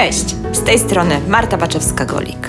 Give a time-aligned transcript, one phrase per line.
[0.00, 2.48] Cześć, z tej strony Marta Baczewska-Golik.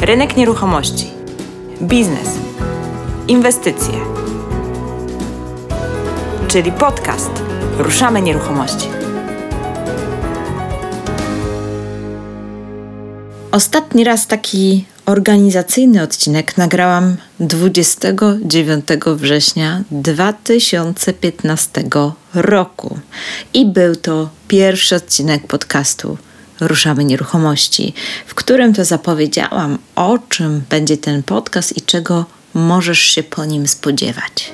[0.00, 1.06] Rynek nieruchomości,
[1.82, 2.28] biznes,
[3.28, 3.94] inwestycje,
[6.48, 7.30] czyli podcast
[7.78, 8.88] Ruszamy Nieruchomości.
[13.52, 18.84] Ostatni raz taki organizacyjny odcinek nagrałam 29
[19.16, 21.84] września 2015
[22.34, 22.98] roku.
[23.54, 26.18] I był to pierwszy odcinek podcastu
[26.60, 27.94] Ruszamy Nieruchomości,
[28.26, 33.68] w którym to zapowiedziałam, o czym będzie ten podcast i czego możesz się po nim
[33.68, 34.52] spodziewać.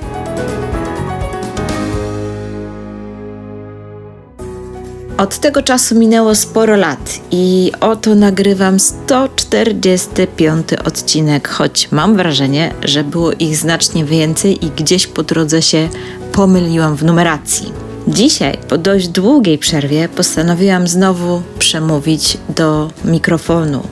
[5.19, 13.05] Od tego czasu minęło sporo lat i oto nagrywam 145 odcinek, choć mam wrażenie, że
[13.05, 15.88] było ich znacznie więcej i gdzieś po drodze się
[16.37, 17.73] pomyliłam w numeracji.
[18.09, 23.83] Dzisiaj, po dość długiej przerwie, postanowiłam znowu przemówić do mikrofonu,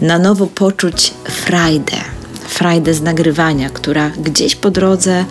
[0.00, 1.96] na nowo poczuć frajdę,
[2.48, 5.24] frajdę z nagrywania, która gdzieś po drodze,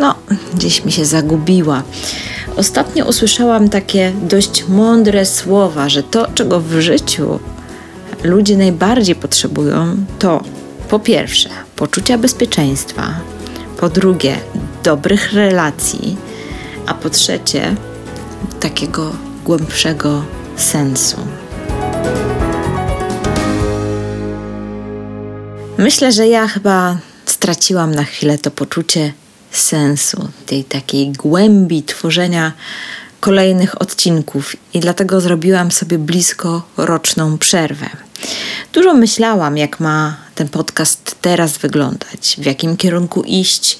[0.00, 0.14] no,
[0.54, 1.82] gdzieś mi się zagubiła.
[2.56, 7.38] Ostatnio usłyszałam takie dość mądre słowa, że to, czego w życiu
[8.22, 10.42] ludzie najbardziej potrzebują, to
[10.88, 13.14] po pierwsze poczucia bezpieczeństwa,
[13.80, 14.36] po drugie
[14.84, 16.16] dobrych relacji,
[16.86, 17.74] a po trzecie
[18.60, 19.12] takiego
[19.44, 20.24] głębszego
[20.56, 21.16] sensu.
[25.78, 29.12] Myślę, że ja chyba straciłam na chwilę to poczucie
[29.50, 32.52] sensu, tej takiej głębi tworzenia
[33.24, 37.86] kolejnych odcinków i dlatego zrobiłam sobie blisko roczną przerwę.
[38.72, 43.78] Dużo myślałam, jak ma ten podcast teraz wyglądać, w jakim kierunku iść.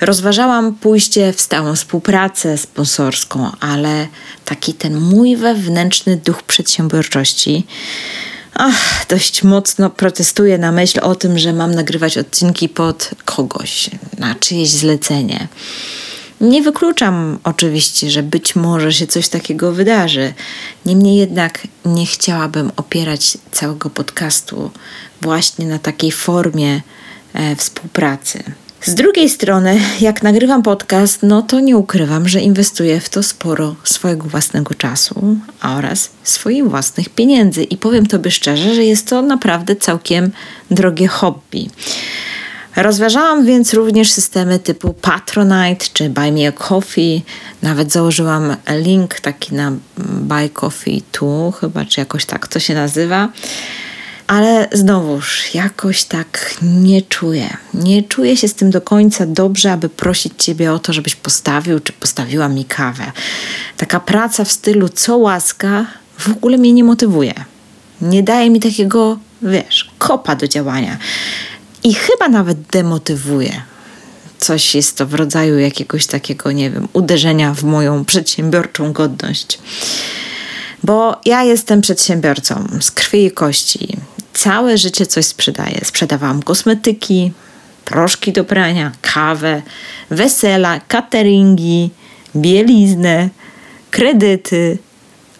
[0.00, 4.06] Rozważałam pójście w stałą współpracę sponsorską, ale
[4.44, 7.66] taki ten mój wewnętrzny duch przedsiębiorczości
[8.54, 14.34] ach, dość mocno protestuję na myśl o tym, że mam nagrywać odcinki pod kogoś, na
[14.34, 15.48] czyjeś zlecenie.
[16.40, 20.32] Nie wykluczam oczywiście, że być może się coś takiego wydarzy.
[20.86, 24.70] Niemniej jednak nie chciałabym opierać całego podcastu
[25.20, 26.80] właśnie na takiej formie
[27.34, 28.42] e, współpracy.
[28.82, 33.76] Z drugiej strony, jak nagrywam podcast, no to nie ukrywam, że inwestuję w to sporo
[33.84, 37.64] swojego własnego czasu oraz swoich własnych pieniędzy.
[37.64, 40.30] I powiem Tobie szczerze, że jest to naprawdę całkiem
[40.70, 41.70] drogie hobby.
[42.82, 47.22] Rozważałam więc również systemy typu Patronite czy Buy Me a Coffee.
[47.62, 53.28] Nawet założyłam link taki na Buy Coffee Tu, chyba, czy jakoś tak to się nazywa.
[54.26, 57.56] Ale znowuż jakoś tak nie czuję.
[57.74, 61.80] Nie czuję się z tym do końca dobrze, aby prosić Ciebie o to, żebyś postawił
[61.80, 63.12] czy postawiła mi kawę.
[63.76, 65.86] Taka praca w stylu co łaska
[66.18, 67.34] w ogóle mnie nie motywuje.
[68.00, 70.98] Nie daje mi takiego, wiesz, kopa do działania.
[71.84, 73.62] I chyba nawet demotywuje.
[74.38, 79.58] Coś jest to w rodzaju jakiegoś takiego, nie wiem, uderzenia w moją przedsiębiorczą godność.
[80.82, 83.96] Bo ja jestem przedsiębiorcą z krwi i kości
[84.32, 85.80] całe życie coś sprzedaję.
[85.84, 87.32] Sprzedawałam kosmetyki,
[87.84, 89.62] proszki do prania, kawę,
[90.10, 91.90] wesela, cateringi,
[92.36, 93.28] bieliznę,
[93.90, 94.78] kredyty,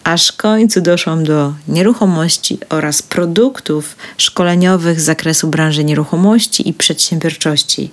[0.03, 7.91] aż w końcu doszłam do nieruchomości oraz produktów szkoleniowych z zakresu branży nieruchomości i przedsiębiorczości.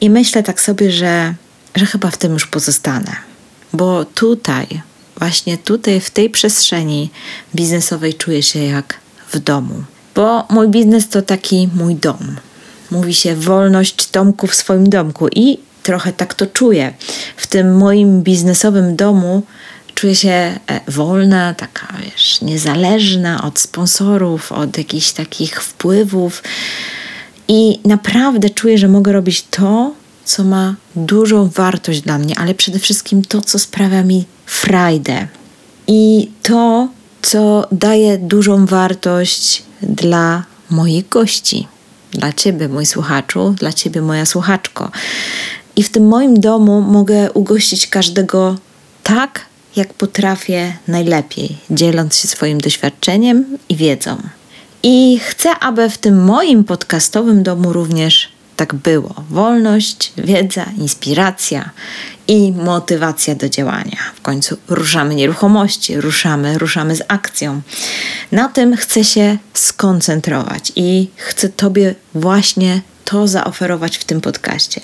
[0.00, 1.34] I myślę tak sobie, że,
[1.74, 3.16] że chyba w tym już pozostanę,
[3.72, 4.66] bo tutaj,
[5.16, 7.10] właśnie tutaj, w tej przestrzeni
[7.54, 8.94] biznesowej czuję się jak
[9.32, 9.84] w domu
[10.14, 12.36] bo mój biznes to taki mój dom.
[12.90, 16.94] Mówi się wolność domku w swoim domku i trochę tak to czuję.
[17.36, 19.42] W tym moim biznesowym domu
[20.02, 26.42] czuję się e, wolna, taka wiesz, niezależna od sponsorów, od jakichś takich wpływów
[27.48, 29.92] i naprawdę czuję, że mogę robić to,
[30.24, 35.26] co ma dużą wartość dla mnie, ale przede wszystkim to, co sprawia mi frajdę.
[35.86, 36.88] I to,
[37.22, 41.68] co daje dużą wartość dla moich gości,
[42.10, 44.90] dla Ciebie, mój słuchaczu, dla Ciebie, moja słuchaczko.
[45.76, 48.56] I w tym moim domu mogę ugościć każdego
[49.02, 54.16] tak, jak potrafię najlepiej, dzieląc się swoim doświadczeniem i wiedzą.
[54.82, 59.14] I chcę, aby w tym moim podcastowym domu również tak było.
[59.30, 61.70] Wolność, wiedza, inspiracja
[62.28, 63.98] i motywacja do działania.
[64.14, 67.60] W końcu ruszamy nieruchomości, ruszamy, ruszamy z akcją.
[68.32, 74.80] Na tym chcę się skoncentrować i chcę Tobie właśnie to zaoferować w tym podcaście.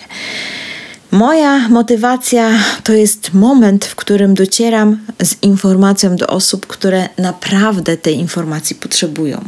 [1.10, 2.50] Moja motywacja
[2.84, 9.44] to jest moment, w którym docieram z informacją do osób, które naprawdę tej informacji potrzebują.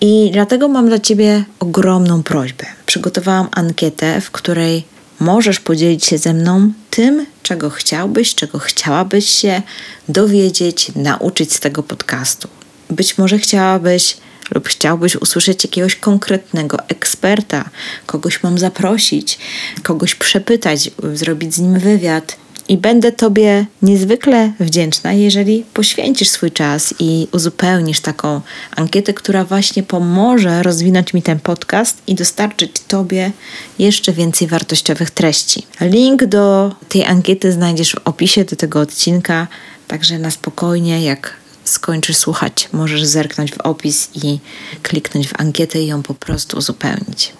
[0.00, 2.66] I dlatego mam dla Ciebie ogromną prośbę.
[2.86, 4.84] Przygotowałam ankietę, w której
[5.20, 9.62] możesz podzielić się ze mną tym, czego chciałbyś, czego chciałabyś się
[10.08, 12.48] dowiedzieć, nauczyć z tego podcastu.
[12.90, 14.16] Być może chciałabyś
[14.54, 17.70] lub chciałbyś usłyszeć jakiegoś konkretnego eksperta,
[18.06, 19.38] kogoś mam zaprosić,
[19.82, 22.36] kogoś przepytać, zrobić z nim wywiad.
[22.68, 28.40] I będę Tobie niezwykle wdzięczna, jeżeli poświęcisz swój czas i uzupełnisz taką
[28.76, 33.32] ankietę, która właśnie pomoże rozwinąć mi ten podcast i dostarczyć Tobie
[33.78, 35.66] jeszcze więcej wartościowych treści.
[35.80, 39.46] Link do tej ankiety znajdziesz w opisie do tego odcinka,
[39.88, 44.38] także na spokojnie, jak skończysz słuchać, możesz zerknąć w opis i
[44.82, 47.32] kliknąć w ankietę i ją po prostu uzupełnić.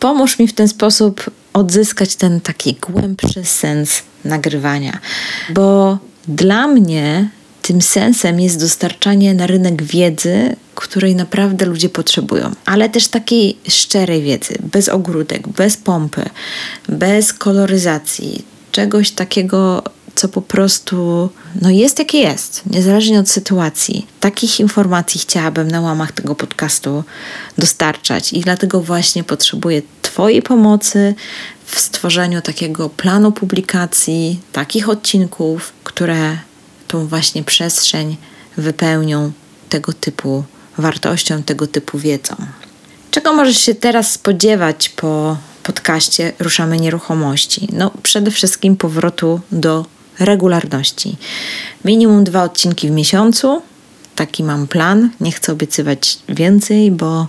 [0.00, 4.98] Pomóż mi w ten sposób odzyskać ten taki głębszy sens nagrywania,
[5.50, 7.30] bo dla mnie
[7.62, 14.22] tym sensem jest dostarczanie na rynek wiedzy, której naprawdę ludzie potrzebują, ale też takiej szczerej
[14.22, 16.22] wiedzy, bez ogródek, bez pompy,
[16.88, 19.82] bez koloryzacji, czegoś takiego
[20.16, 21.28] co po prostu
[21.62, 24.06] no jest jakie jest, niezależnie od sytuacji.
[24.20, 27.04] Takich informacji chciałabym na łamach tego podcastu
[27.58, 31.14] dostarczać i dlatego właśnie potrzebuję Twojej pomocy
[31.64, 36.38] w stworzeniu takiego planu publikacji, takich odcinków, które
[36.88, 38.16] tą właśnie przestrzeń
[38.56, 39.32] wypełnią
[39.68, 40.44] tego typu
[40.78, 42.36] wartością, tego typu wiedzą.
[43.10, 47.68] Czego możesz się teraz spodziewać po podcaście Ruszamy Nieruchomości?
[47.72, 49.84] No, przede wszystkim powrotu do
[50.18, 51.16] regularności.
[51.84, 53.62] Minimum dwa odcinki w miesiącu.
[54.16, 55.10] Taki mam plan.
[55.20, 57.28] Nie chcę obiecywać więcej, bo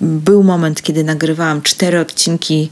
[0.00, 2.70] był moment, kiedy nagrywałam cztery odcinki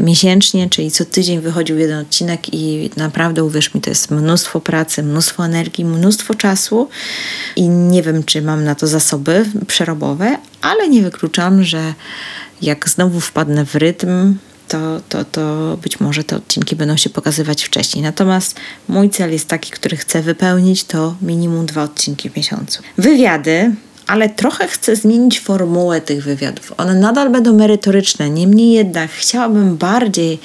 [0.00, 5.02] miesięcznie, czyli co tydzień wychodził jeden odcinek i naprawdę uwierz mi, to jest mnóstwo pracy,
[5.02, 6.88] mnóstwo energii, mnóstwo czasu
[7.56, 11.94] i nie wiem, czy mam na to zasoby przerobowe, ale nie wykluczam, że
[12.62, 14.36] jak znowu wpadnę w rytm,
[14.68, 18.02] to, to, to być może te odcinki będą się pokazywać wcześniej.
[18.02, 18.56] Natomiast
[18.88, 22.82] mój cel jest taki, który chcę wypełnić, to minimum dwa odcinki w miesiącu.
[22.98, 23.74] Wywiady,
[24.06, 26.72] ale trochę chcę zmienić formułę tych wywiadów.
[26.76, 30.38] One nadal będą merytoryczne, niemniej jednak chciałabym bardziej,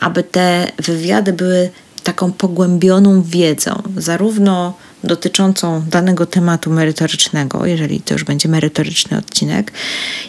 [0.00, 1.70] aby te wywiady były
[2.04, 4.74] taką pogłębioną wiedzą, zarówno
[5.04, 9.72] dotyczącą danego tematu merytorycznego, jeżeli to już będzie merytoryczny odcinek,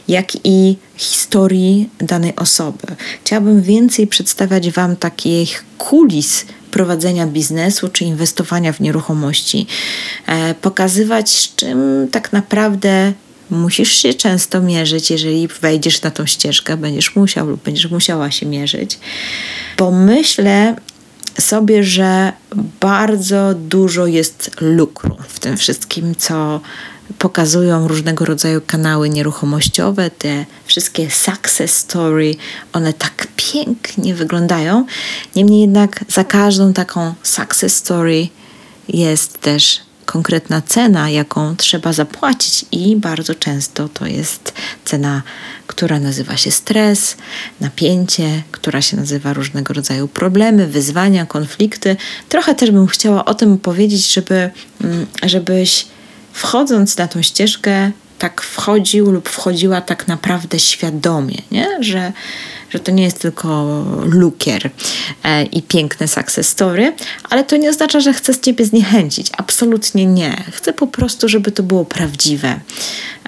[0.08, 2.88] jak i historii danej osoby.
[3.24, 9.68] Chciałabym więcej przedstawiać Wam takich kulis prowadzenia biznesu czy inwestowania w nieruchomości,
[10.28, 13.14] e, pokazywać, z czym tak naprawdę
[13.50, 18.46] musisz się często mierzyć, jeżeli wejdziesz na tą ścieżkę, będziesz musiał lub będziesz musiała się
[18.46, 19.00] mierzyć.
[19.78, 20.76] Bo myślę,
[21.40, 22.34] sobie, że
[22.80, 26.62] bardzo dużo jest lukru w tym wszystkim, co
[27.20, 32.36] pokazują różnego rodzaju kanały nieruchomościowe, te wszystkie success story,
[32.74, 34.86] one tak pięknie wyglądają.
[35.36, 38.28] Niemniej jednak za każdą taką success story
[38.88, 44.54] jest też konkretna cena, jaką trzeba zapłacić, i bardzo często to jest
[44.86, 45.22] cena,
[45.68, 47.18] która nazywa się stres,
[47.62, 51.96] napięcie, która się nazywa różnego rodzaju problemy, wyzwania, konflikty.
[52.30, 54.50] Trochę też bym chciała o tym powiedzieć, żeby,
[54.82, 55.88] mm, żebyś
[56.34, 61.68] wchodząc na tą ścieżkę, tak wchodził lub wchodziła tak naprawdę świadomie, nie?
[61.80, 62.14] Że,
[62.70, 64.70] że to nie jest tylko lukier
[65.24, 66.94] e, i piękne success story,
[67.30, 69.28] ale to nie oznacza, że chcę z ciebie zniechęcić.
[69.38, 70.44] Absolutnie nie.
[70.52, 72.60] Chcę po prostu, żeby to było prawdziwe.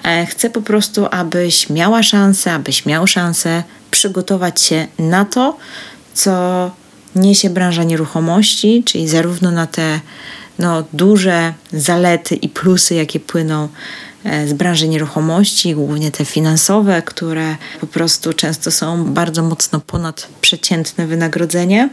[0.04, 5.56] E, chcę po prostu, abyś miała szansę, abyś miał szansę przygotować się na to,
[6.14, 6.70] co
[7.16, 10.00] niesie branża nieruchomości, czyli zarówno na te
[10.58, 13.68] no, duże zalety i plusy, jakie płyną
[14.24, 21.88] z branży nieruchomości, głównie te finansowe, które po prostu często są bardzo mocno ponadprzeciętne wynagrodzenie,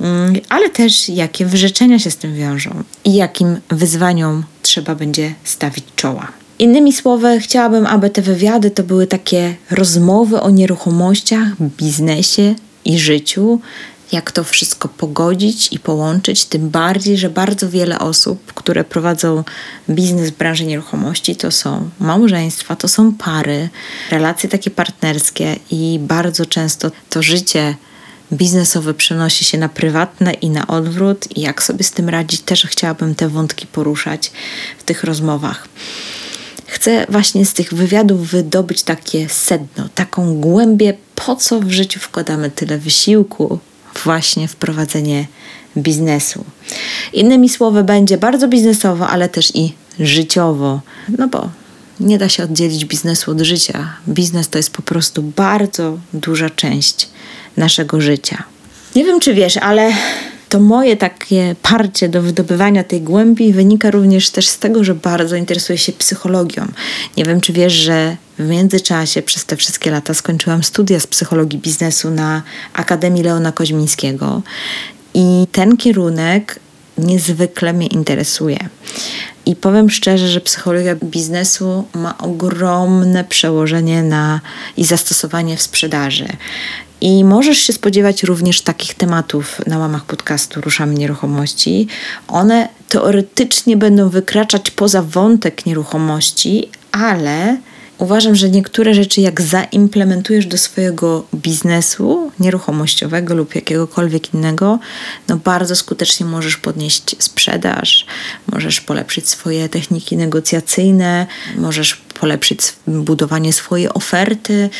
[0.00, 5.84] mm, ale też jakie wyrzeczenia się z tym wiążą i jakim wyzwaniom trzeba będzie stawić
[5.96, 6.28] czoła.
[6.58, 13.60] Innymi słowy, chciałabym, aby te wywiady to były takie rozmowy o nieruchomościach, biznesie i życiu,
[14.12, 19.44] jak to wszystko pogodzić i połączyć, tym bardziej, że bardzo wiele osób, które prowadzą
[19.90, 23.68] biznes w branży nieruchomości, to są małżeństwa, to są pary,
[24.10, 27.74] relacje takie partnerskie i bardzo często to życie
[28.32, 32.66] biznesowe przenosi się na prywatne i na odwrót i jak sobie z tym radzić, też
[32.66, 34.32] chciałabym te wątki poruszać
[34.78, 35.68] w tych rozmowach.
[36.66, 42.50] Chcę właśnie z tych wywiadów wydobyć takie sedno, taką głębię, po co w życiu wkładamy
[42.50, 43.58] tyle wysiłku,
[44.04, 45.26] właśnie w prowadzenie
[45.76, 46.44] biznesu.
[47.12, 50.80] Innymi słowy, będzie bardzo biznesowo, ale też i życiowo,
[51.18, 51.48] no bo
[52.00, 53.96] nie da się oddzielić biznesu od życia.
[54.08, 57.08] Biznes to jest po prostu bardzo duża część
[57.56, 58.42] naszego życia.
[58.96, 59.92] Nie wiem, czy wiesz, ale
[60.52, 65.36] to moje takie parcie do wydobywania tej głębi wynika również też z tego, że bardzo
[65.36, 66.66] interesuję się psychologią.
[67.16, 71.58] Nie wiem, czy wiesz, że w międzyczasie przez te wszystkie lata skończyłam studia z psychologii
[71.58, 72.42] biznesu na
[72.72, 74.42] Akademii Leona Koźmińskiego
[75.14, 76.58] i ten kierunek
[76.98, 78.58] niezwykle mnie interesuje.
[79.46, 84.40] I powiem szczerze, że psychologia biznesu ma ogromne przełożenie na
[84.76, 86.28] i zastosowanie w sprzedaży.
[87.02, 91.86] I możesz się spodziewać również takich tematów na łamach podcastu Ruszamy Nieruchomości.
[92.28, 97.56] One teoretycznie będą wykraczać poza wątek nieruchomości, ale
[97.98, 104.78] uważam, że niektóre rzeczy, jak zaimplementujesz do swojego biznesu nieruchomościowego lub jakiegokolwiek innego,
[105.28, 108.06] no bardzo skutecznie możesz podnieść sprzedaż,
[108.52, 114.70] możesz polepszyć swoje techniki negocjacyjne, możesz polepszyć budowanie swojej oferty.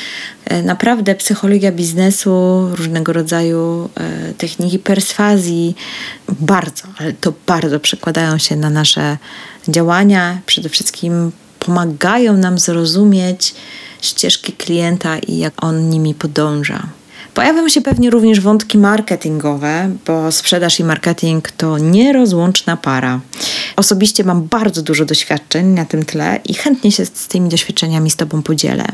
[0.44, 5.74] E, naprawdę psychologia biznesu, różnego rodzaju e, techniki perswazji,
[6.28, 9.18] bardzo, ale to bardzo przekładają się na nasze
[9.68, 10.40] działania.
[10.46, 13.54] Przede wszystkim pomagają nam zrozumieć
[14.00, 16.88] ścieżki klienta i jak on nimi podąża.
[17.34, 23.20] Pojawią się pewnie również wątki marketingowe, bo sprzedaż i marketing to nierozłączna para.
[23.76, 28.16] Osobiście mam bardzo dużo doświadczeń na tym tle i chętnie się z tymi doświadczeniami z
[28.16, 28.84] Tobą podzielę.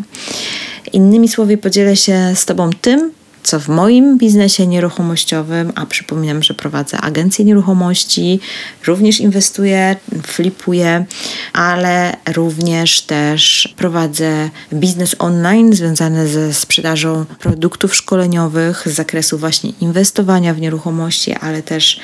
[0.93, 6.55] Innymi słowy, podzielę się z Tobą tym, co w moim biznesie nieruchomościowym, a przypominam, że
[6.55, 8.41] prowadzę agencję nieruchomości,
[8.87, 11.05] również inwestuję, flipuję,
[11.53, 20.55] ale również też prowadzę biznes online związany ze sprzedażą produktów szkoleniowych z zakresu właśnie inwestowania
[20.55, 22.01] w nieruchomości, ale też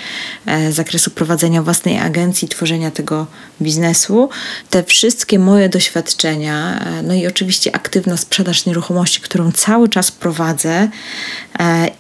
[0.46, 3.26] e, z zakresu prowadzenia własnej agencji, tworzenia tego
[3.62, 4.28] biznesu.
[4.70, 10.88] Te wszystkie moje doświadczenia, e, no i oczywiście aktywna sprzedaż nieruchomości, którą cały czas prowadzę,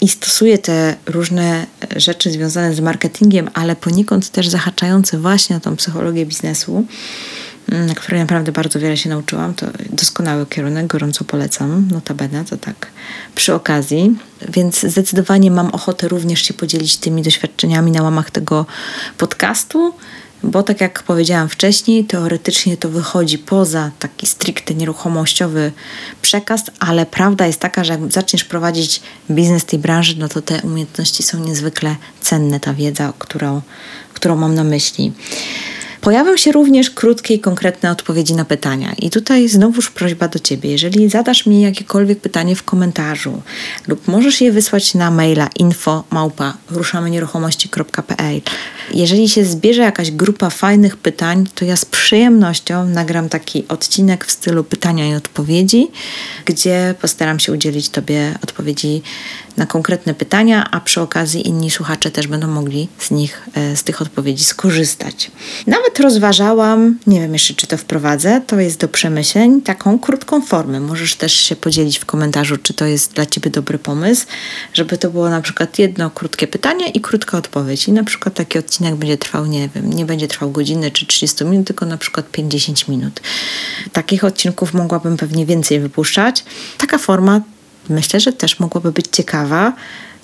[0.00, 1.66] i stosuje te różne
[1.96, 6.86] rzeczy związane z marketingiem, ale poniekąd też zahaczające właśnie na tą psychologię biznesu,
[7.68, 9.54] mm, na której naprawdę bardzo wiele się nauczyłam.
[9.54, 12.86] To doskonały kierunek, gorąco polecam, notabene, to tak
[13.34, 14.16] przy okazji.
[14.48, 18.66] Więc zdecydowanie mam ochotę również się podzielić tymi doświadczeniami na łamach tego
[19.18, 19.94] podcastu
[20.42, 25.72] bo tak jak powiedziałam wcześniej, teoretycznie to wychodzi poza taki stricte nieruchomościowy
[26.22, 29.00] przekaz, ale prawda jest taka, że jak zaczniesz prowadzić
[29.30, 33.62] biznes tej branży, no to te umiejętności są niezwykle cenne, ta wiedza, którą,
[34.14, 35.12] którą mam na myśli.
[36.04, 38.92] Pojawią się również krótkie i konkretne odpowiedzi na pytania.
[38.98, 40.70] I tutaj znowuż prośba do Ciebie.
[40.70, 43.42] Jeżeli zadasz mi jakiekolwiek pytanie w komentarzu
[43.88, 48.40] lub możesz je wysłać na maila info małpa ruszamenieruchomości.pl
[48.94, 54.30] Jeżeli się zbierze jakaś grupa fajnych pytań, to ja z przyjemnością nagram taki odcinek w
[54.30, 55.88] stylu pytania i odpowiedzi,
[56.44, 59.02] gdzie postaram się udzielić Tobie odpowiedzi
[59.56, 63.84] na konkretne pytania, a przy okazji inni słuchacze też będą mogli z nich, e, z
[63.84, 65.30] tych odpowiedzi skorzystać.
[65.66, 70.80] Nawet rozważałam, nie wiem jeszcze czy to wprowadzę, to jest do przemyśleń, taką krótką formę.
[70.80, 74.26] Możesz też się podzielić w komentarzu, czy to jest dla Ciebie dobry pomysł,
[74.74, 77.88] żeby to było na przykład jedno krótkie pytanie i krótka odpowiedź.
[77.88, 81.44] I na przykład taki odcinek będzie trwał, nie wiem, nie będzie trwał godziny czy 30
[81.44, 83.20] minut, tylko na przykład 50 minut.
[83.92, 86.44] Takich odcinków mogłabym pewnie więcej wypuszczać.
[86.78, 87.40] Taka forma
[87.88, 89.72] myślę, że też mogłaby być ciekawa.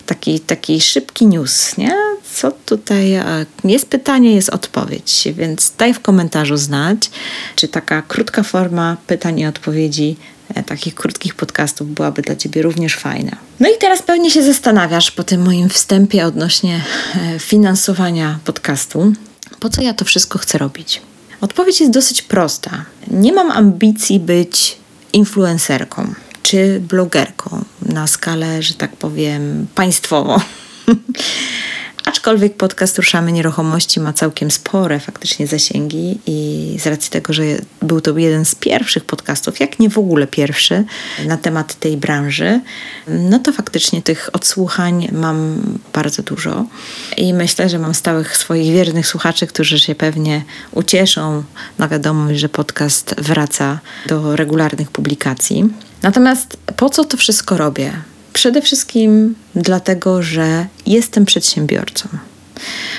[0.06, 1.92] Taki, taki szybki news, nie?
[2.34, 7.10] Co tutaj e, jest pytanie, jest odpowiedź, więc daj w komentarzu znać,
[7.56, 10.16] czy taka krótka forma pytań i odpowiedzi
[10.54, 13.36] e, takich krótkich podcastów byłaby dla Ciebie również fajna.
[13.60, 19.12] No i teraz pewnie się zastanawiasz po tym moim wstępie odnośnie e, finansowania podcastu,
[19.60, 21.02] po co ja to wszystko chcę robić?
[21.40, 22.84] Odpowiedź jest dosyć prosta.
[23.10, 24.76] Nie mam ambicji być
[25.12, 30.38] influencerką czy blogerką na skalę, że tak powiem, państwową.
[32.04, 37.42] Aczkolwiek podcast Ruszamy Nieruchomości ma całkiem spore faktycznie zasięgi i z racji tego, że
[37.82, 40.84] był to jeden z pierwszych podcastów, jak nie w ogóle pierwszy
[41.26, 42.60] na temat tej branży,
[43.08, 46.66] no to faktycznie tych odsłuchań mam bardzo dużo
[47.16, 51.42] i myślę, że mam stałych swoich wiernych słuchaczy, którzy się pewnie ucieszą
[51.78, 55.70] na wiadomość, że podcast wraca do regularnych publikacji.
[56.02, 57.92] Natomiast po co to wszystko robię?
[58.32, 62.08] Przede wszystkim dlatego, że jestem przedsiębiorcą.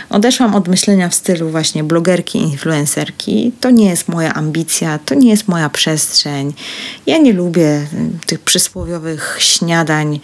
[0.09, 3.51] Odeszłam od myślenia w stylu właśnie blogerki, influencerki.
[3.59, 6.53] To nie jest moja ambicja, to nie jest moja przestrzeń.
[7.07, 7.87] Ja nie lubię
[8.25, 10.19] tych przysłowiowych śniadań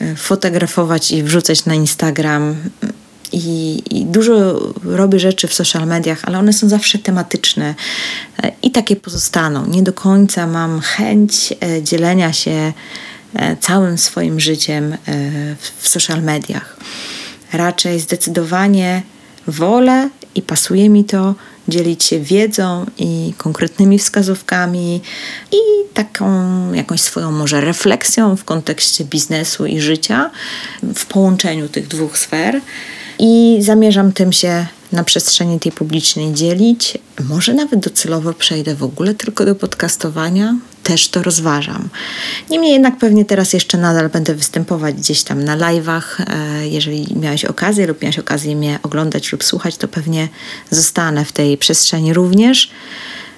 [0.00, 2.56] e, fotografować i wrzucać na Instagram.
[3.36, 7.74] I, I, dużo robię rzeczy w social mediach, ale one są zawsze tematyczne
[8.42, 9.66] e, i takie pozostaną.
[9.66, 12.72] Nie do końca mam chęć e, dzielenia się
[13.60, 14.96] całym swoim życiem
[15.80, 16.76] w social mediach.
[17.52, 19.02] Raczej zdecydowanie
[19.46, 21.34] wolę i pasuje mi to
[21.68, 25.00] dzielić się wiedzą i konkretnymi wskazówkami
[25.52, 25.56] i
[25.94, 30.30] taką jakąś swoją może refleksją w kontekście biznesu i życia
[30.82, 32.60] w połączeniu tych dwóch sfer.
[33.18, 36.98] I zamierzam tym się na przestrzeni tej publicznej dzielić.
[37.28, 40.56] Może nawet docelowo przejdę w ogóle tylko do podcastowania.
[40.82, 41.88] Też to rozważam.
[42.50, 46.02] Niemniej jednak pewnie teraz jeszcze nadal będę występować gdzieś tam na live'ach.
[46.26, 50.28] E, jeżeli miałeś okazję lub miałeś okazję mnie oglądać lub słuchać, to pewnie
[50.70, 52.70] zostanę w tej przestrzeni również.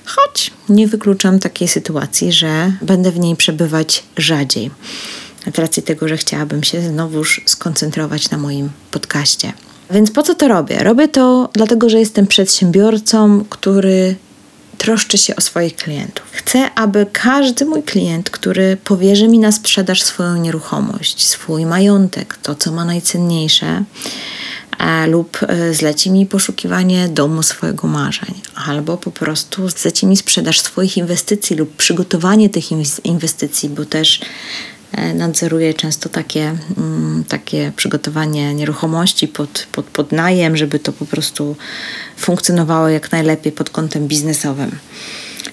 [0.05, 4.71] Choć nie wykluczam takiej sytuacji, że będę w niej przebywać rzadziej.
[5.55, 9.53] Z racji tego, że chciałabym się znowuż skoncentrować na moim podcaście.
[9.91, 10.79] Więc po co to robię?
[10.79, 14.17] Robię to dlatego, że jestem przedsiębiorcą, który
[14.79, 16.27] troszczy się o swoich klientów.
[16.33, 22.55] Chcę, aby każdy mój klient, który powierzy mi na sprzedaż swoją nieruchomość, swój majątek, to
[22.55, 23.85] co ma najcenniejsze,
[24.79, 30.61] e, lub e, zleci mi poszukiwanie domu swojego marzeń, albo po prostu zleci mi sprzedaż
[30.61, 32.65] swoich inwestycji lub przygotowanie tych
[33.05, 34.21] inwestycji, bo też
[34.93, 41.07] E, nadzoruję często takie, mm, takie przygotowanie nieruchomości pod, pod, pod najem, żeby to po
[41.07, 41.57] prostu
[42.17, 44.71] funkcjonowało jak najlepiej pod kątem biznesowym.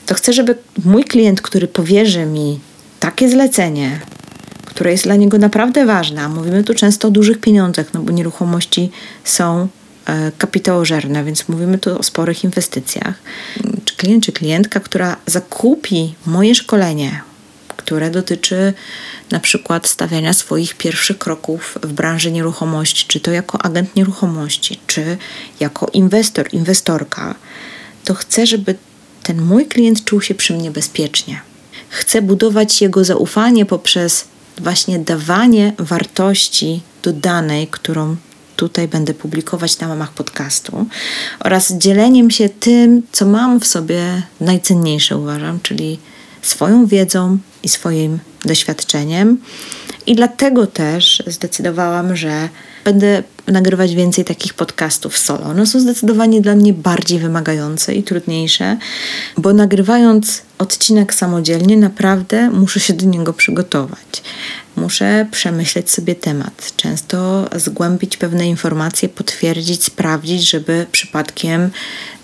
[0.05, 2.59] To chcę, żeby mój klient, który powierzy mi
[2.99, 3.99] takie zlecenie,
[4.65, 8.91] które jest dla niego naprawdę ważne, mówimy tu często o dużych pieniądzach, no bo nieruchomości
[9.23, 9.67] są
[10.05, 13.15] e, kapitałożerne, więc mówimy tu o sporych inwestycjach.
[13.85, 17.21] Czy klient, czy klientka, która zakupi moje szkolenie,
[17.85, 18.73] które dotyczy
[19.31, 25.17] na przykład stawiania swoich pierwszych kroków w branży nieruchomości, czy to jako agent nieruchomości, czy
[25.59, 27.35] jako inwestor, inwestorka,
[28.03, 28.75] to chcę, żeby
[29.24, 31.41] ten mój klient czuł się przy mnie bezpiecznie.
[31.89, 34.25] Chcę budować jego zaufanie poprzez
[34.57, 38.15] właśnie dawanie wartości dodanej, którą
[38.55, 40.85] tutaj będę publikować na mamach podcastu,
[41.39, 46.00] oraz dzieleniem się tym, co mam w sobie najcenniejsze, uważam, czyli
[46.41, 49.37] swoją wiedzą i swoim doświadczeniem.
[50.07, 52.49] I dlatego też zdecydowałam, że
[52.85, 55.45] będę nagrywać więcej takich podcastów solo.
[55.45, 58.77] One są zdecydowanie dla mnie bardziej wymagające i trudniejsze,
[59.37, 64.23] bo nagrywając odcinek samodzielnie, naprawdę muszę się do niego przygotować.
[64.75, 71.70] Muszę przemyśleć sobie temat, często zgłębić pewne informacje, potwierdzić, sprawdzić, żeby przypadkiem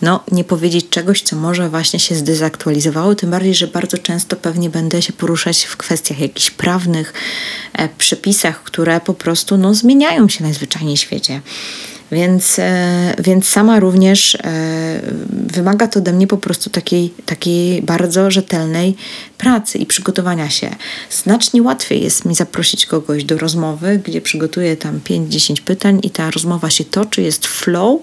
[0.02, 3.16] no, nie powiedzieć czegoś, co może właśnie się zdezaktualizowało.
[3.16, 7.14] Tym bardziej, że bardzo często pewnie będę się poruszać w kwestiach jakichś prawnych,
[7.74, 11.42] e, przepisach, które po prostu no, zmieniają się najzwyczajniej w świecie.
[12.12, 18.32] Więc, e, więc sama również e, wymaga to ode mnie po prostu takiej, takiej bardzo
[18.32, 18.96] rzetelnej
[19.42, 20.76] pracy i przygotowania się.
[21.10, 26.32] Znacznie łatwiej jest mi zaprosić kogoś do rozmowy, gdzie przygotuję tam 5-10 pytań i ta
[26.32, 28.02] rozmowa się toczy, jest flow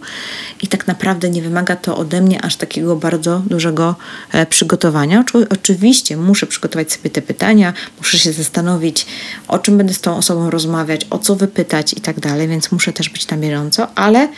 [0.62, 3.94] i tak naprawdę nie wymaga to ode mnie aż takiego bardzo dużego
[4.32, 5.24] e, przygotowania.
[5.50, 9.06] Oczywiście muszę przygotować sobie te pytania, muszę się zastanowić,
[9.48, 12.92] o czym będę z tą osobą rozmawiać, o co wypytać i tak dalej, więc muszę
[12.92, 14.28] też być na bieżąco, ale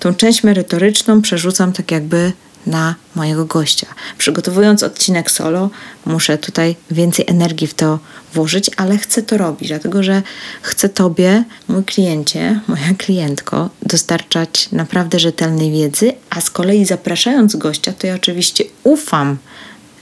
[0.00, 2.32] tą część merytoryczną przerzucam tak jakby
[2.66, 3.86] na mojego gościa.
[4.18, 5.70] Przygotowując odcinek solo,
[6.06, 7.98] muszę tutaj więcej energii w to
[8.34, 10.22] włożyć, ale chcę to robić, dlatego że
[10.62, 17.92] chcę Tobie, mój kliencie, moja klientko, dostarczać naprawdę rzetelnej wiedzy, a z kolei zapraszając gościa,
[17.92, 19.36] to ja oczywiście ufam,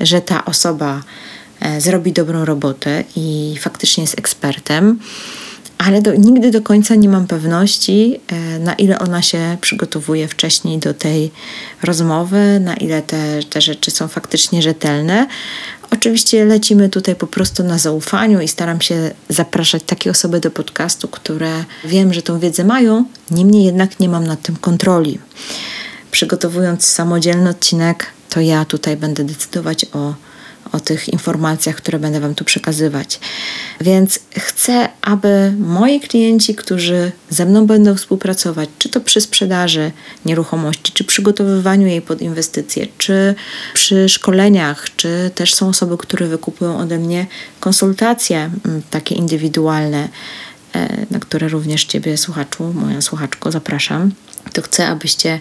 [0.01, 1.03] że ta osoba
[1.61, 4.99] e, zrobi dobrą robotę i faktycznie jest ekspertem
[5.87, 10.79] ale do, nigdy do końca nie mam pewności, e, na ile ona się przygotowuje wcześniej
[10.79, 11.31] do tej
[11.83, 15.27] rozmowy, na ile te, te rzeczy są faktycznie rzetelne.
[15.91, 21.09] Oczywiście lecimy tutaj po prostu na zaufaniu i staram się zapraszać takie osoby do podcastu,
[21.09, 25.19] które wiem, że tą wiedzę mają, niemniej jednak nie mam nad tym kontroli.
[26.11, 30.15] Przygotowując samodzielny odcinek, to ja tutaj będę decydować o
[30.73, 33.21] o tych informacjach, które będę Wam tu przekazywać.
[33.81, 39.93] Więc chcę, aby moi klienci, którzy ze mną będą współpracować, czy to przy sprzedaży
[40.25, 43.35] nieruchomości, czy przygotowywaniu jej pod inwestycje, czy
[43.75, 47.27] przy szkoleniach, czy też są osoby, które wykupują ode mnie
[47.61, 50.09] konsultacje mm, takie indywidualne,
[50.75, 54.13] e, na które również Ciebie, słuchaczu, moja słuchaczko, zapraszam
[54.53, 55.41] to chcę, abyście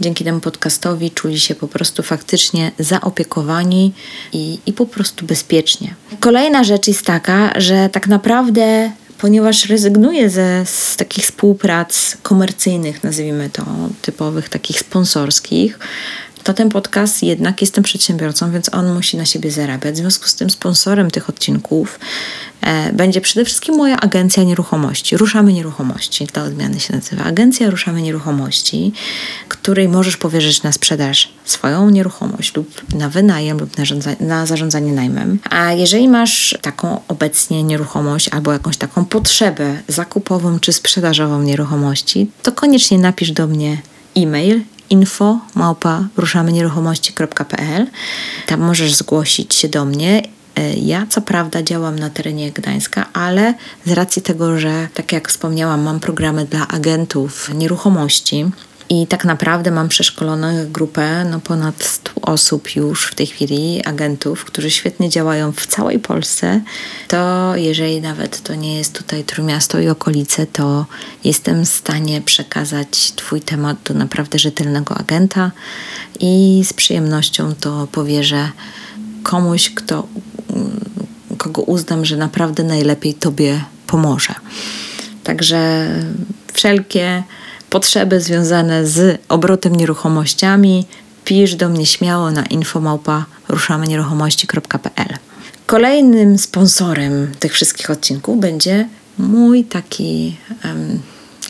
[0.00, 3.92] dzięki temu podcastowi czuli się po prostu faktycznie zaopiekowani
[4.32, 5.94] i, i po prostu bezpiecznie.
[6.20, 13.50] Kolejna rzecz jest taka, że tak naprawdę ponieważ rezygnuję ze, z takich współprac komercyjnych, nazwijmy
[13.50, 13.64] to,
[14.02, 15.78] typowych, takich sponsorskich,
[16.48, 19.94] to ten podcast jednak jestem przedsiębiorcą, więc on musi na siebie zarabiać.
[19.94, 21.98] W związku z tym sponsorem tych odcinków
[22.60, 25.16] e, będzie przede wszystkim moja agencja nieruchomości.
[25.16, 27.24] Ruszamy Nieruchomości, dla odmiany się nazywa.
[27.24, 28.92] Agencja Ruszamy Nieruchomości,
[29.48, 33.84] której możesz powierzyć na sprzedaż swoją nieruchomość lub na wynajem lub na,
[34.20, 35.38] na zarządzanie najmem.
[35.50, 42.52] A jeżeli masz taką obecnie nieruchomość albo jakąś taką potrzebę zakupową czy sprzedażową nieruchomości, to
[42.52, 43.82] koniecznie napisz do mnie
[44.16, 47.86] e-mail info małpa ruszamenieruchomości.pl.
[48.46, 50.22] Tam możesz zgłosić się do mnie.
[50.56, 53.54] E, ja co prawda działam na terenie Gdańska, ale
[53.86, 58.50] z racji tego, że tak jak wspomniałam, mam programy dla agentów nieruchomości,
[58.90, 64.44] i tak naprawdę mam przeszkoloną grupę, no ponad 100 osób już w tej chwili, agentów,
[64.44, 66.60] którzy świetnie działają w całej Polsce.
[67.08, 70.86] To jeżeli nawet to nie jest tutaj Trójmiasto i okolice, to
[71.24, 75.50] jestem w stanie przekazać Twój temat do naprawdę rzetelnego agenta
[76.20, 78.50] i z przyjemnością to powierzę
[79.22, 80.06] komuś, kto,
[81.38, 84.34] kogo uznam, że naprawdę najlepiej Tobie pomoże.
[85.24, 85.88] Także
[86.52, 87.22] wszelkie
[87.70, 90.86] potrzeby związane z obrotem nieruchomościami,
[91.24, 95.18] pisz do mnie śmiało na infomałpa ruszamenieruchomości.pl.
[95.66, 101.00] Kolejnym sponsorem tych wszystkich odcinków będzie mój taki um,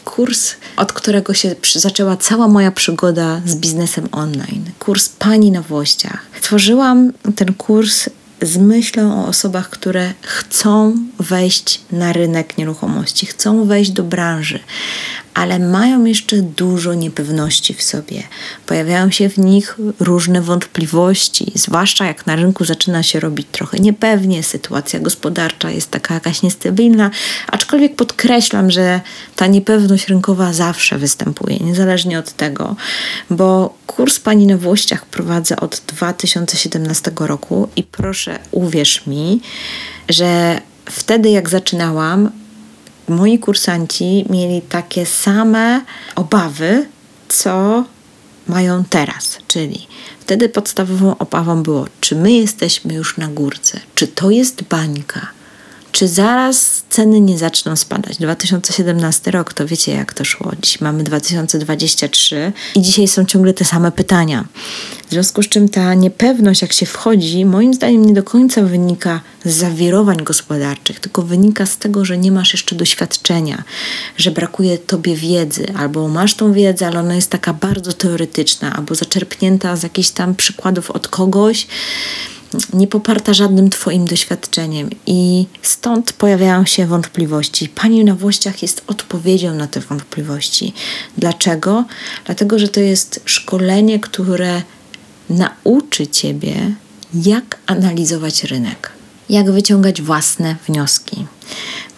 [0.04, 4.64] kurs, od którego się zaczęła cała moja przygoda z biznesem online.
[4.78, 6.26] Kurs Pani na Włościach.
[6.40, 8.08] Tworzyłam ten kurs
[8.42, 14.60] z myślą o osobach, które chcą wejść na rynek nieruchomości, chcą wejść do branży,
[15.38, 18.22] ale mają jeszcze dużo niepewności w sobie.
[18.66, 24.42] Pojawiają się w nich różne wątpliwości, zwłaszcza jak na rynku zaczyna się robić trochę niepewnie,
[24.42, 27.10] sytuacja gospodarcza jest taka jakaś niestabilna,
[27.46, 29.00] aczkolwiek podkreślam, że
[29.36, 32.76] ta niepewność rynkowa zawsze występuje, niezależnie od tego,
[33.30, 39.40] bo kurs Pani na Włościach prowadzę od 2017 roku i proszę uwierz mi,
[40.08, 42.30] że wtedy jak zaczynałam,
[43.08, 45.80] moi kursanci mieli takie same
[46.14, 46.86] obawy,
[47.28, 47.84] co
[48.48, 49.38] mają teraz.
[49.48, 49.86] Czyli
[50.20, 55.26] wtedy podstawową obawą było, czy my jesteśmy już na górce, czy to jest bańka,
[55.92, 58.16] czy zaraz ceny nie zaczną spadać.
[58.18, 60.52] 2017 rok, to wiecie jak to szło.
[60.62, 64.44] Dziś mamy 2023 i dzisiaj są ciągle te same pytania.
[65.08, 69.20] W związku z czym ta niepewność, jak się wchodzi, moim zdaniem nie do końca wynika
[69.44, 73.62] z zawirowań gospodarczych, tylko wynika z tego, że nie masz jeszcze doświadczenia,
[74.16, 78.94] że brakuje tobie wiedzy, albo masz tą wiedzę, ale ona jest taka bardzo teoretyczna, albo
[78.94, 81.66] zaczerpnięta z jakichś tam przykładów od kogoś
[82.72, 87.68] nie poparta żadnym Twoim doświadczeniem i stąd pojawiają się wątpliwości.
[87.68, 90.72] Pani na Włościach jest odpowiedzią na te wątpliwości.
[91.18, 91.84] Dlaczego?
[92.24, 94.62] Dlatego, że to jest szkolenie, które
[95.30, 96.74] nauczy Ciebie,
[97.14, 98.92] jak analizować rynek,
[99.30, 101.26] jak wyciągać własne wnioski,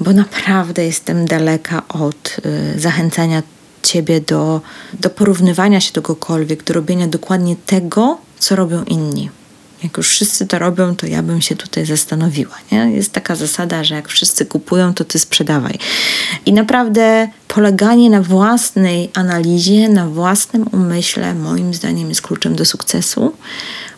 [0.01, 2.37] bo naprawdę jestem daleka od
[2.77, 3.43] y, zachęcania
[3.83, 4.61] Ciebie do,
[5.01, 9.31] do porównywania się do kogokolwiek, do robienia dokładnie tego, co robią inni
[9.83, 12.57] jak już wszyscy to robią, to ja bym się tutaj zastanowiła.
[12.73, 12.79] Nie?
[12.79, 15.79] Jest taka zasada, że jak wszyscy kupują, to ty sprzedawaj.
[16.47, 23.33] I naprawdę poleganie na własnej analizie, na własnym umyśle, moim zdaniem, jest kluczem do sukcesu.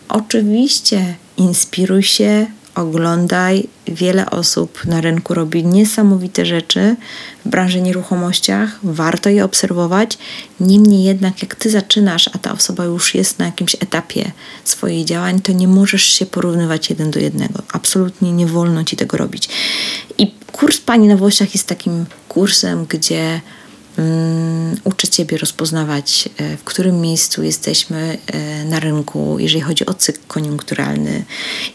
[0.08, 3.68] Oczywiście inspiruj się, oglądaj.
[3.88, 6.96] Wiele osób na rynku robi niesamowite rzeczy
[7.46, 10.18] w branży nieruchomościach, warto je obserwować.
[10.60, 14.32] Niemniej jednak, jak ty zaczynasz, a ta osoba już jest na jakimś etapie
[14.64, 17.62] swoich działań, to nie możesz się porównywać jeden do jednego.
[17.72, 19.48] Absolutnie nie wolno ci tego robić.
[20.18, 23.40] I kurs Pani na Włościach jest takim kursem, gdzie
[23.98, 29.94] um, uczę Ciebie rozpoznawać, e, w którym miejscu jesteśmy e, na rynku, jeżeli chodzi o
[29.94, 31.24] cykl koniunkturalny,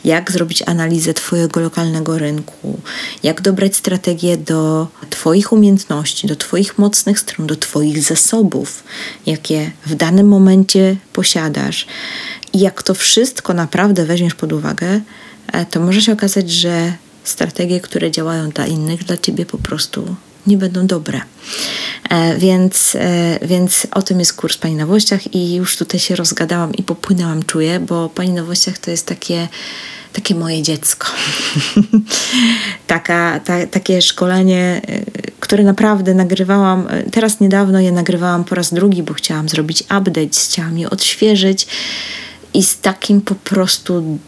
[0.05, 2.79] jak zrobić analizę Twojego lokalnego rynku,
[3.23, 8.83] jak dobrać strategię do Twoich umiejętności, do Twoich mocnych stron, do Twoich zasobów,
[9.25, 11.87] jakie w danym momencie posiadasz.
[12.53, 15.01] I jak to wszystko naprawdę weźmiesz pod uwagę,
[15.53, 20.15] e, to może się okazać, że strategie, które działają dla innych, dla ciebie po prostu
[20.47, 21.21] nie będą dobre.
[22.09, 26.15] E, więc, e, więc o tym jest kurs Pani na Włościach i już tutaj się
[26.15, 29.47] rozgadałam i popłynęłam, czuję, bo Pani na Włościach to jest takie
[30.13, 31.07] takie moje dziecko.
[32.87, 35.01] Taka, ta, takie szkolenie, e,
[35.39, 40.77] które naprawdę nagrywałam, teraz niedawno je nagrywałam po raz drugi, bo chciałam zrobić update, chciałam
[40.77, 41.67] je odświeżyć
[42.53, 44.19] i z takim po prostu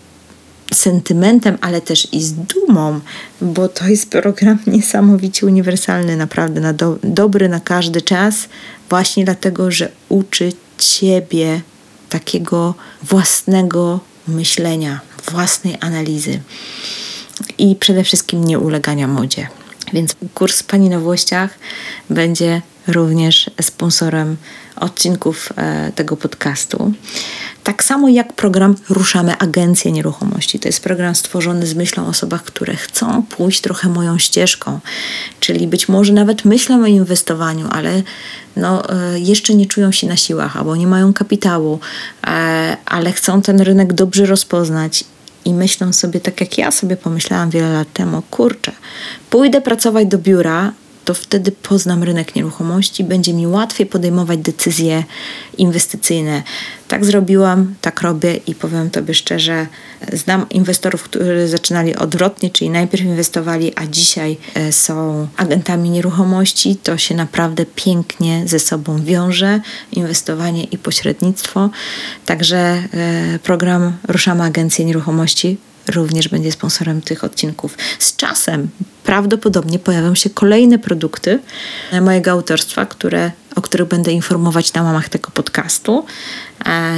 [0.74, 3.00] sentymentem, ale też i z dumą,
[3.42, 8.36] bo to jest program niesamowicie uniwersalny, naprawdę na do, dobry na każdy czas,
[8.90, 11.62] właśnie dlatego, że uczy ciebie
[12.10, 15.00] takiego własnego myślenia,
[15.32, 16.42] własnej analizy
[17.58, 19.48] i przede wszystkim nie ulegania modzie.
[19.94, 21.60] Więc kurs Pani na Włościach
[22.10, 24.38] będzie również sponsorem
[24.76, 26.94] odcinków e, tego podcastu.
[27.64, 30.60] Tak samo jak program Ruszamy Agencję Nieruchomości.
[30.60, 34.80] To jest program stworzony z myślą o osobach, które chcą pójść trochę moją ścieżką,
[35.40, 38.04] czyli być może nawet myślą o inwestowaniu, ale
[38.56, 41.80] no, e, jeszcze nie czują się na siłach albo nie mają kapitału,
[42.28, 45.04] e, ale chcą ten rynek dobrze rozpoznać
[45.46, 48.72] i myślą sobie tak, jak ja sobie pomyślałam wiele lat temu, kurczę,
[49.30, 50.72] pójdę pracować do biura,
[51.10, 55.04] to wtedy poznam rynek nieruchomości, będzie mi łatwiej podejmować decyzje
[55.58, 56.44] inwestycyjne.
[56.88, 59.68] Tak zrobiłam, tak robię i powiem Tobie szczerze,
[60.14, 66.76] znam inwestorów, którzy zaczynali odwrotnie, czyli najpierw inwestowali, a dzisiaj e, są agentami nieruchomości.
[66.76, 69.60] To się naprawdę pięknie ze sobą wiąże,
[69.92, 71.70] inwestowanie i pośrednictwo.
[72.26, 77.78] Także e, program Ruszamy Agencję Nieruchomości również będzie sponsorem tych odcinków.
[78.00, 78.70] Z czasem
[79.10, 81.40] prawdopodobnie pojawią się kolejne produkty
[82.02, 86.06] mojego autorstwa, które, o których będę informować na łamach tego podcastu.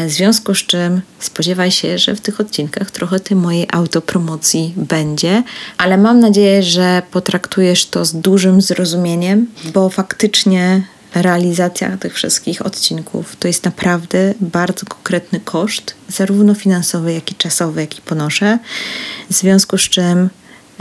[0.07, 5.43] W związku z czym spodziewaj się, że w tych odcinkach trochę tej mojej autopromocji będzie,
[5.77, 10.83] ale mam nadzieję, że potraktujesz to z dużym zrozumieniem, bo faktycznie
[11.15, 17.81] realizacja tych wszystkich odcinków to jest naprawdę bardzo konkretny koszt, zarówno finansowy, jak i czasowy,
[17.81, 18.59] jaki ponoszę.
[19.29, 20.29] W związku z czym,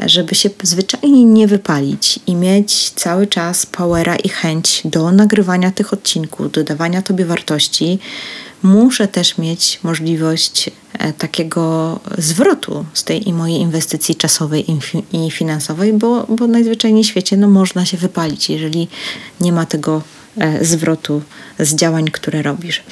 [0.06, 5.92] żeby się zwyczajnie nie wypalić i mieć cały czas powera i chęć do nagrywania tych
[5.92, 7.98] odcinków, dodawania Tobie wartości,
[8.62, 14.64] muszę też mieć możliwość e, takiego zwrotu z tej mojej inwestycji czasowej
[15.12, 18.88] i finansowej, bo, bo najzwyczajniej w świecie no, można się wypalić, jeżeli
[19.40, 20.02] nie ma tego
[20.38, 21.22] E, zwrotu
[21.58, 22.82] z działań, które robisz.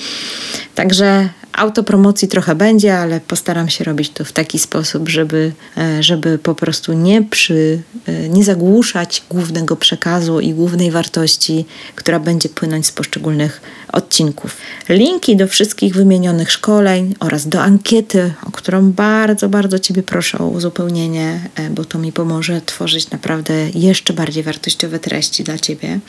[0.74, 6.38] Także autopromocji trochę będzie, ale postaram się robić to w taki sposób, żeby, e, żeby
[6.38, 12.86] po prostu nie, przy, e, nie zagłuszać głównego przekazu i głównej wartości, która będzie płynąć
[12.86, 13.60] z poszczególnych
[13.92, 14.56] odcinków.
[14.88, 20.46] Linki do wszystkich wymienionych szkoleń oraz do ankiety, o którą bardzo, bardzo Ciebie proszę o
[20.46, 26.00] uzupełnienie, bo to mi pomoże tworzyć naprawdę jeszcze bardziej wartościowe treści dla Ciebie.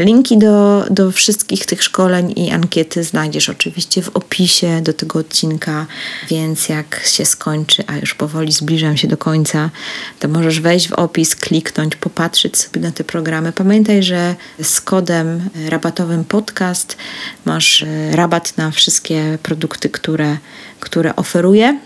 [0.00, 5.86] Linki do, do wszystkich tych szkoleń i ankiety znajdziesz oczywiście w opisie do tego odcinka,
[6.28, 9.70] więc jak się skończy, a już powoli zbliżam się do końca,
[10.18, 13.52] to możesz wejść w opis, kliknąć, popatrzeć sobie na te programy.
[13.52, 16.96] Pamiętaj, że z kodem rabatowym podcast
[17.44, 20.36] masz e, rabat na wszystkie produkty, które,
[20.80, 21.78] które oferuję,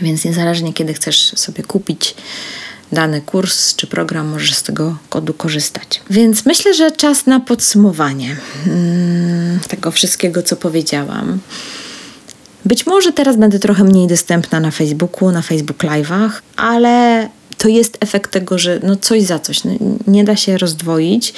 [0.00, 2.14] więc niezależnie kiedy chcesz sobie kupić
[2.92, 6.00] dany kurs czy program, możesz z tego kodu korzystać.
[6.10, 11.38] Więc myślę, że czas na podsumowanie hmm, tego wszystkiego, co powiedziałam.
[12.64, 17.98] Być może teraz będę trochę mniej dostępna na Facebooku, na Facebook Live'ach, ale to jest
[18.00, 19.64] efekt tego, że no coś za coś.
[19.64, 19.70] No,
[20.06, 21.34] nie da się rozdwoić.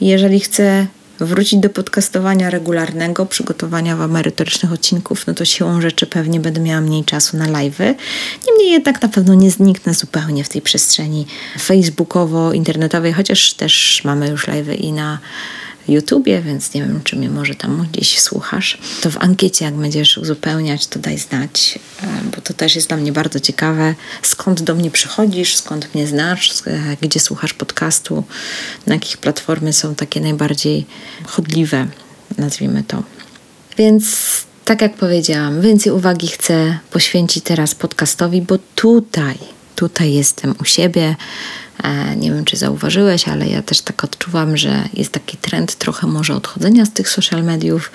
[0.00, 0.86] Jeżeli chcę
[1.20, 6.80] wrócić do podcastowania regularnego, przygotowania wam merytorycznych odcinków, no to siłą rzeczy pewnie będę miała
[6.80, 7.94] mniej czasu na live'y.
[8.46, 11.26] Niemniej jednak na pewno nie zniknę zupełnie w tej przestrzeni
[11.58, 15.18] facebookowo-internetowej, chociaż też mamy już live'y i na
[15.88, 18.78] YouTubie, więc nie wiem, czy mnie może tam gdzieś słuchasz.
[19.00, 22.96] To w ankiecie, jak będziesz uzupełniać, to daj znać, e, bo to też jest dla
[22.96, 28.24] mnie bardzo ciekawe, skąd do mnie przychodzisz, skąd mnie znasz, e, gdzie słuchasz podcastu,
[28.86, 30.86] na jakich platformy są takie najbardziej
[31.26, 31.86] chodliwe,
[32.38, 33.02] nazwijmy to.
[33.78, 34.06] Więc
[34.64, 39.38] tak jak powiedziałam, więcej uwagi chcę poświęcić teraz podcastowi, bo tutaj,
[39.76, 41.16] tutaj jestem u siebie
[42.16, 46.34] nie wiem, czy zauważyłeś, ale ja też tak odczuwam, że jest taki trend trochę może
[46.34, 47.90] odchodzenia z tych social mediów.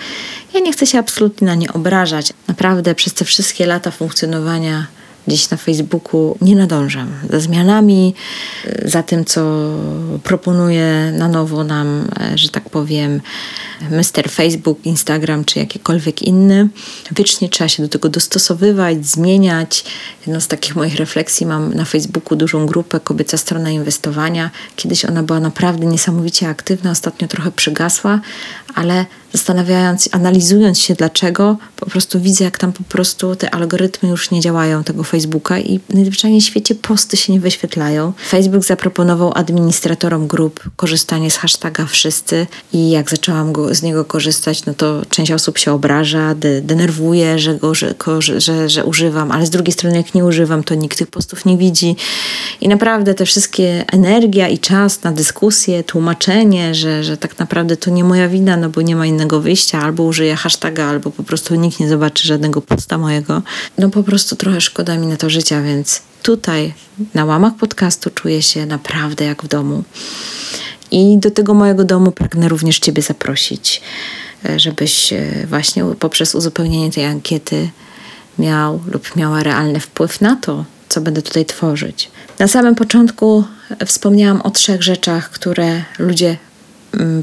[0.53, 2.33] Ja nie chcę się absolutnie na nie obrażać.
[2.47, 4.87] Naprawdę przez te wszystkie lata funkcjonowania
[5.27, 8.13] gdzieś na Facebooku nie nadążam za zmianami,
[8.85, 9.71] za tym, co
[10.23, 13.21] proponuje na nowo nam, e, że tak powiem,
[13.89, 14.29] Mr.
[14.29, 16.69] Facebook, Instagram czy jakikolwiek inny.
[17.11, 19.83] Wiecznie trzeba się do tego dostosowywać, zmieniać.
[20.27, 24.51] Jedną z takich moich refleksji mam na Facebooku dużą grupę Kobieca Strona Inwestowania.
[24.75, 28.19] Kiedyś ona była naprawdę niesamowicie aktywna, ostatnio trochę przygasła,
[28.75, 34.31] ale zastanawiając, analizując się dlaczego, po prostu widzę, jak tam po prostu te algorytmy już
[34.31, 38.13] nie działają tego Facebooka i najzwyczajniej w świecie posty się nie wyświetlają.
[38.29, 44.65] Facebook zaproponował administratorom grup korzystanie z hashtaga wszyscy i jak zaczęłam go, z niego korzystać,
[44.65, 47.93] no to część osób się obraża, de, denerwuje, że, go, że,
[48.37, 51.57] że, że używam, ale z drugiej strony jak nie używam, to nikt tych postów nie
[51.57, 51.95] widzi.
[52.61, 57.91] I naprawdę te wszystkie energia i czas na dyskusję, tłumaczenie, że, że tak naprawdę to
[57.91, 61.55] nie moja wina, no bo nie ma innego wyjścia, albo użyję hashtaga, albo po prostu
[61.55, 63.41] nikt nie zobaczy żadnego posta mojego.
[63.77, 66.73] No po prostu trochę szkoda mi na to życia, więc tutaj
[67.13, 69.83] na łamach podcastu czuję się naprawdę jak w domu.
[70.91, 73.81] I do tego mojego domu pragnę również Ciebie zaprosić,
[74.45, 77.69] e, żebyś e, właśnie poprzez uzupełnienie tej ankiety
[78.39, 82.11] miał lub miała realny wpływ na to, co będę tutaj tworzyć.
[82.39, 83.43] Na samym początku
[83.85, 86.37] wspomniałam o trzech rzeczach, które ludzie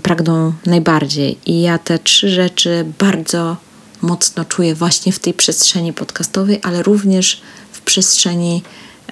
[0.02, 3.56] pragną najbardziej, i ja te trzy rzeczy bardzo
[4.02, 7.40] mocno czuję właśnie w tej przestrzeni podcastowej, ale również
[7.72, 8.62] w przestrzeni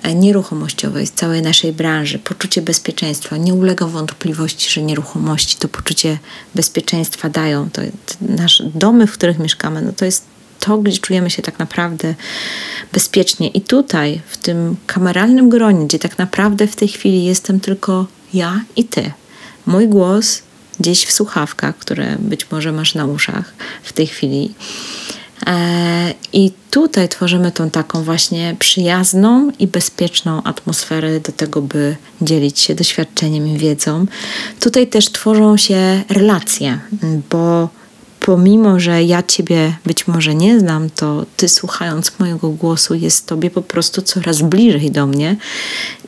[0.02, 2.18] e, nieruchomościowej z całej naszej branży.
[2.18, 3.36] Poczucie bezpieczeństwa.
[3.36, 6.18] Nie ulega wątpliwości, że nieruchomości to poczucie
[6.54, 7.70] bezpieczeństwa dają.
[7.70, 7.82] To
[8.20, 10.24] nasze domy, w których mieszkamy, no to jest
[10.60, 12.14] to, gdzie czujemy się tak naprawdę
[12.92, 13.48] bezpiecznie.
[13.48, 18.60] I tutaj, w tym kameralnym gronie, gdzie tak naprawdę w tej chwili jestem tylko ja
[18.76, 19.12] i ty,
[19.66, 20.42] mój głos
[20.80, 24.54] gdzieś w słuchawkach, które być może masz na uszach w tej chwili.
[25.46, 32.60] E, I tutaj tworzymy tą taką właśnie przyjazną i bezpieczną atmosferę do tego, by dzielić
[32.60, 34.06] się doświadczeniem i wiedzą.
[34.60, 36.78] Tutaj też tworzą się relacje,
[37.30, 37.68] bo
[38.20, 43.50] pomimo, że ja Ciebie być może nie znam, to Ty słuchając mojego głosu jest Tobie
[43.50, 45.36] po prostu coraz bliżej do mnie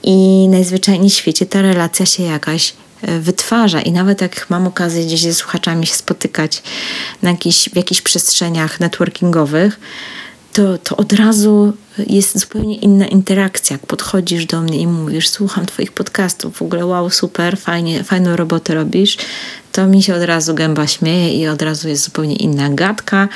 [0.03, 5.23] i najzwyczajniej w świecie ta relacja się jakaś wytwarza i nawet jak mam okazję gdzieś
[5.23, 6.63] ze słuchaczami się spotykać
[7.23, 9.81] na jakiś, w jakichś przestrzeniach networkingowych,
[10.53, 11.73] to, to od razu
[12.07, 13.75] jest zupełnie inna interakcja.
[13.75, 18.37] Jak podchodzisz do mnie i mówisz, słucham Twoich podcastów, w ogóle wow, super, fajnie, fajną
[18.37, 19.17] robotę robisz,
[19.73, 23.29] to mi się od razu gęba śmieje i od razu jest zupełnie inna gadka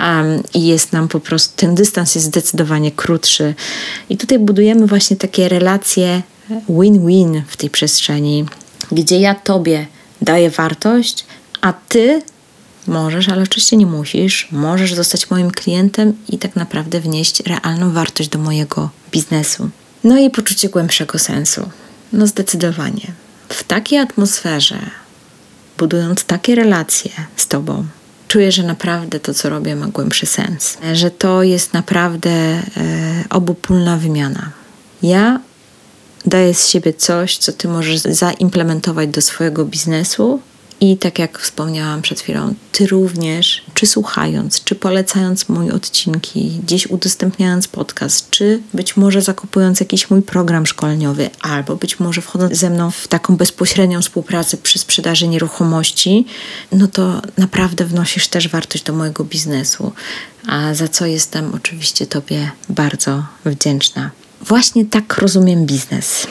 [0.00, 3.54] um, i jest nam po prostu, ten dystans jest zdecydowanie krótszy.
[4.10, 6.22] I tutaj budujemy właśnie takie relacje
[6.68, 8.44] win-win w tej przestrzeni,
[8.92, 9.86] gdzie ja Tobie
[10.20, 11.26] daję wartość,
[11.60, 12.22] a Ty
[12.86, 14.48] Możesz, ale oczywiście nie musisz.
[14.52, 19.70] Możesz zostać moim klientem i tak naprawdę wnieść realną wartość do mojego biznesu.
[20.04, 21.68] No i poczucie głębszego sensu.
[22.12, 23.12] No zdecydowanie.
[23.48, 24.78] W takiej atmosferze,
[25.78, 27.84] budując takie relacje z Tobą,
[28.28, 30.78] czuję, że naprawdę to, co robię, ma głębszy sens.
[30.92, 32.62] Że to jest naprawdę e,
[33.30, 34.50] obopólna wymiana.
[35.02, 35.40] Ja
[36.26, 40.40] daję z siebie coś, co Ty możesz zaimplementować do swojego biznesu,
[40.82, 46.86] i tak jak wspomniałam przed chwilą, ty również, czy słuchając, czy polecając moje odcinki, gdzieś
[46.86, 52.70] udostępniając podcast, czy być może zakupując jakiś mój program szkoleniowy, albo być może wchodząc ze
[52.70, 56.26] mną w taką bezpośrednią współpracę przy sprzedaży nieruchomości,
[56.72, 59.92] no to naprawdę wnosisz też wartość do mojego biznesu,
[60.46, 64.10] a za co jestem oczywiście Tobie bardzo wdzięczna.
[64.46, 66.26] Właśnie tak rozumiem biznes.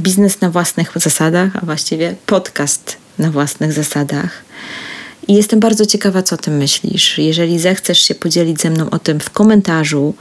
[0.00, 4.44] Biznes na własnych zasadach, a właściwie podcast na własnych zasadach.
[5.28, 7.18] I jestem bardzo ciekawa, co o tym myślisz.
[7.18, 10.14] Jeżeli zechcesz się podzielić ze mną o tym w komentarzu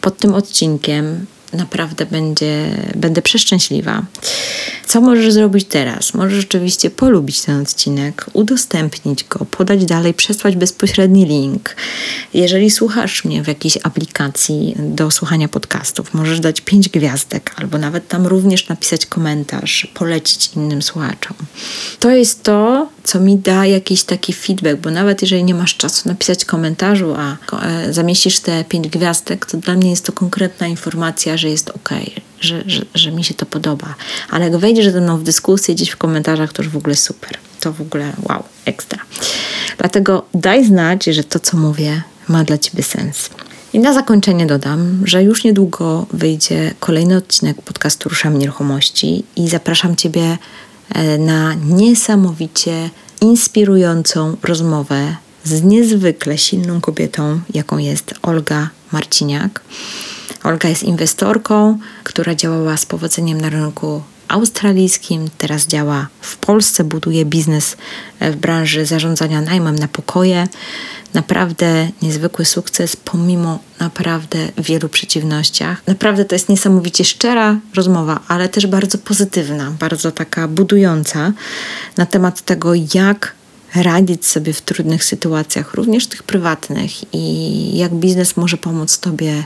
[0.00, 4.02] pod tym odcinkiem, naprawdę będzie, będę przeszczęśliwa.
[4.86, 6.14] Co możesz zrobić teraz?
[6.14, 11.76] Możesz rzeczywiście polubić ten odcinek, udostępnić go, podać dalej, przesłać bezpośredni link.
[12.34, 18.08] Jeżeli słuchasz mnie w jakiejś aplikacji do słuchania podcastów, możesz dać pięć gwiazdek albo nawet
[18.08, 21.36] tam również napisać komentarz, polecić innym słuchaczom.
[22.00, 26.08] To jest to, co mi da jakiś taki feedback, bo nawet jeżeli nie masz czasu
[26.08, 31.36] napisać komentarzu, a e, zamieścisz te pięć gwiazdek, to dla mnie jest to konkretna informacja,
[31.36, 31.90] że jest ok,
[32.42, 33.94] że, że, że mi się to podoba.
[34.30, 37.30] Ale jak wejdziesz ze mną w dyskusję gdzieś w komentarzach, to już w ogóle super.
[37.60, 38.98] To w ogóle wow, ekstra.
[39.78, 43.30] Dlatego daj znać, że to, co mówię, ma dla Ciebie sens.
[43.72, 49.96] I na zakończenie dodam, że już niedługo wyjdzie kolejny odcinek podcastu Ruszam Nieruchomości i zapraszam
[49.96, 50.38] Ciebie
[50.94, 59.60] e, na niesamowicie inspirującą rozmowę z niezwykle silną kobietą, jaką jest Olga Marciniak.
[60.44, 67.24] Olga jest inwestorką, która działała z powodzeniem na rynku australijskim, teraz działa w Polsce, buduje
[67.24, 67.76] biznes
[68.20, 70.48] w branży zarządzania najmem na pokoje.
[71.14, 75.82] Naprawdę niezwykły sukces, pomimo naprawdę wielu przeciwnościach.
[75.86, 81.32] Naprawdę to jest niesamowicie szczera rozmowa, ale też bardzo pozytywna, bardzo taka budująca
[81.96, 83.34] na temat tego, jak
[83.74, 89.44] radzić sobie w trudnych sytuacjach, również tych prywatnych, i jak biznes może pomóc Tobie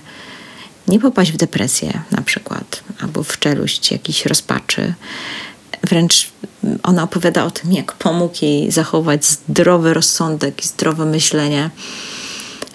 [0.89, 4.95] nie popaść w depresję, na przykład, albo w czeluść jakiejś rozpaczy.
[5.83, 6.29] Wręcz
[6.83, 11.71] ona opowiada o tym, jak pomógł jej zachować zdrowy rozsądek i zdrowe myślenie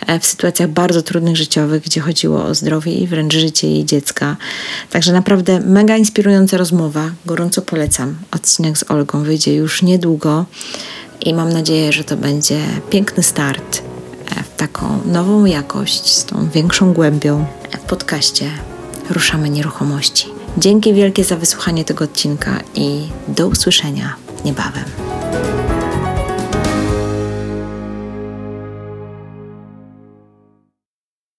[0.07, 4.37] E, w sytuacjach bardzo trudnych życiowych, gdzie chodziło o zdrowie i wręcz życie jej dziecka.
[4.89, 7.11] Także naprawdę mega inspirująca rozmowa.
[7.25, 8.15] Gorąco polecam.
[8.31, 10.45] Odcinek z Olgą wyjdzie już niedługo
[11.21, 12.59] i mam nadzieję, że to będzie
[12.89, 13.81] piękny start
[14.37, 17.45] e, w taką nową jakość, z tą większą głębią
[17.81, 18.51] w podcaście
[19.09, 20.27] Ruszamy Nieruchomości.
[20.57, 24.15] Dzięki wielkie za wysłuchanie tego odcinka i do usłyszenia
[24.45, 24.85] niebawem.